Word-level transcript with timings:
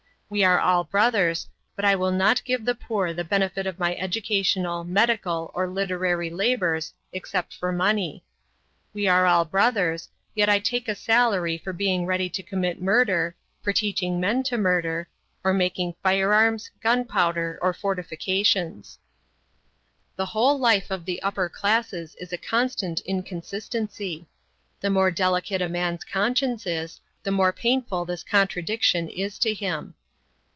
We 0.33 0.45
are 0.45 0.61
all 0.61 0.85
brothers, 0.85 1.49
but 1.75 1.83
I 1.83 1.93
will 1.97 2.13
not 2.13 2.45
give 2.45 2.63
the 2.63 2.73
poor 2.73 3.11
the 3.13 3.25
benefit 3.25 3.67
of 3.67 3.77
my 3.79 3.95
educational, 3.97 4.85
medical, 4.85 5.51
or 5.53 5.67
literary 5.67 6.29
labors 6.29 6.93
except 7.11 7.53
for 7.53 7.73
money. 7.73 8.23
We 8.93 9.09
are 9.09 9.25
all 9.25 9.43
brothers, 9.43 10.07
yet 10.33 10.47
I 10.47 10.59
take 10.59 10.87
a 10.87 10.95
salary 10.95 11.57
for 11.57 11.73
being 11.73 12.05
ready 12.05 12.29
to 12.29 12.41
commit 12.43 12.81
murder, 12.81 13.35
for 13.61 13.73
teaching 13.73 14.21
men 14.21 14.41
to 14.43 14.57
murder, 14.57 15.09
or 15.43 15.51
making 15.53 15.95
firearms, 16.01 16.71
gunpowder, 16.81 17.59
or 17.61 17.73
fortifications. 17.73 18.99
The 20.15 20.27
whole 20.27 20.57
life 20.57 20.89
of 20.89 21.03
the 21.03 21.21
upper 21.21 21.49
classes 21.49 22.15
is 22.21 22.31
a 22.31 22.37
constant 22.37 23.01
inconsistency. 23.01 24.27
The 24.79 24.89
more 24.91 25.11
delicate 25.11 25.61
a 25.61 25.67
man's 25.67 26.05
conscience 26.05 26.65
is, 26.65 27.01
the 27.21 27.31
more 27.31 27.51
painful 27.51 28.05
this 28.05 28.23
contradiction 28.23 29.09
is 29.09 29.37
to 29.39 29.53
him. 29.53 29.93